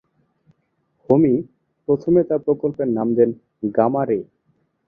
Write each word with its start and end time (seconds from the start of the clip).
হোমি 1.09 1.33
প্রথমে 1.87 2.21
তার 2.23 2.39
প্রকল্পের 2.39 2.89
নাম 2.97 3.07
দেন 3.17 3.29
গামা 3.75 4.01
রে। 4.05 4.19